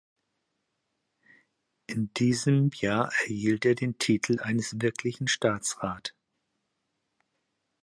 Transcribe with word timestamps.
In 1.85 2.11
diesem 2.15 2.71
Jahr 2.73 3.11
erhielt 3.21 3.65
er 3.65 3.75
den 3.75 3.99
Titel 3.99 4.39
eines 4.39 4.81
Wirklichen 4.81 5.27
Staatsrat. 5.27 6.15